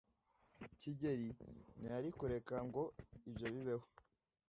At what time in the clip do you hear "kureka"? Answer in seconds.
2.19-2.55